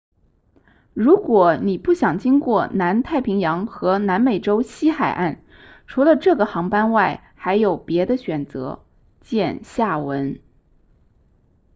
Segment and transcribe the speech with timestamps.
[0.95, 5.43] 如果你不想经过南太平洋和南美洲西海岸
[5.85, 8.83] 除了这个航班外还有别的选择
[9.21, 10.41] 见下文